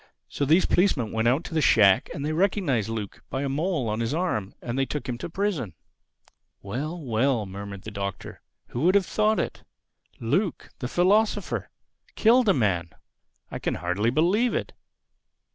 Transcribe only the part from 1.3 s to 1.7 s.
to the